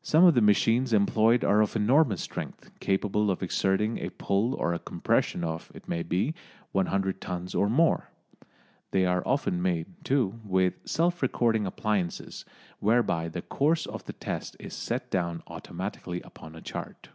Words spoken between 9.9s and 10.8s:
too, with